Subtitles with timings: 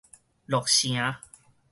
[0.47, 1.15] 鹿城